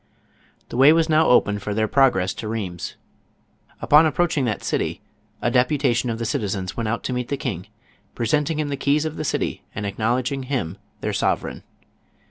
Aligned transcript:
The 0.69 0.77
way 0.77 0.91
was 0.93 1.09
now 1.09 1.27
open 1.27 1.59
for 1.59 1.75
their 1.75 1.87
progress 1.87 2.33
to 2.33 2.47
Rheims. 2.47 2.95
Upon 3.83 4.07
approaching 4.07 4.45
that 4.45 4.63
city, 4.63 4.99
a 5.43 5.51
deputation 5.51 6.09
of 6.09 6.17
the 6.17 6.25
citi 6.25 6.45
zens 6.45 6.75
went 6.75 6.89
out 6.89 7.03
to 7.03 7.13
meet 7.13 7.27
the 7.27 7.37
king, 7.37 7.67
presenting 8.15 8.57
him 8.57 8.69
the 8.69 8.77
keys 8.77 9.05
of 9.05 9.15
the 9.15 9.23
city 9.23 9.61
and 9.75 9.85
acknowledging 9.85 10.41
him 10.49 10.79
their 11.01 11.13
sov 11.13 11.43
ereign. 11.43 11.61